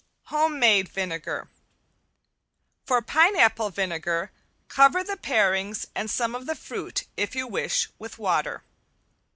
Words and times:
~HOMEMADE 0.31 0.89
VINEGAR~ 0.89 1.47
For 2.87 3.03
pineapple 3.03 3.69
vinegar, 3.69 4.31
cover 4.67 5.03
the 5.03 5.15
parings 5.15 5.85
and 5.93 6.09
some 6.09 6.33
of 6.33 6.47
the 6.47 6.55
fruit, 6.55 7.03
if 7.17 7.35
you 7.35 7.45
wish, 7.47 7.87
with 7.99 8.17
water. 8.17 8.63